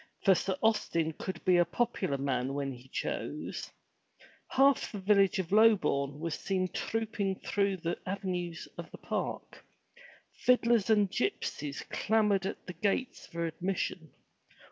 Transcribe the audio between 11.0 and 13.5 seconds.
gypsies clamored at the gates for